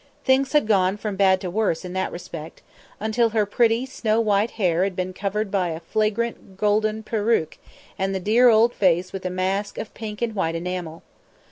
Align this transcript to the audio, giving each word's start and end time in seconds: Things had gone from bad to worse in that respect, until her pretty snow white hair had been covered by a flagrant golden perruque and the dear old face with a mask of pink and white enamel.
Things 0.25 0.53
had 0.53 0.65
gone 0.65 0.97
from 0.97 1.15
bad 1.15 1.39
to 1.41 1.51
worse 1.51 1.85
in 1.85 1.93
that 1.93 2.11
respect, 2.11 2.63
until 2.99 3.29
her 3.29 3.45
pretty 3.45 3.85
snow 3.85 4.19
white 4.19 4.49
hair 4.57 4.83
had 4.83 4.95
been 4.95 5.13
covered 5.13 5.51
by 5.51 5.69
a 5.69 5.79
flagrant 5.79 6.57
golden 6.57 7.03
perruque 7.03 7.59
and 7.99 8.15
the 8.15 8.19
dear 8.19 8.49
old 8.49 8.73
face 8.73 9.13
with 9.13 9.27
a 9.27 9.29
mask 9.29 9.77
of 9.77 9.93
pink 9.93 10.23
and 10.23 10.33
white 10.33 10.55
enamel. 10.55 11.03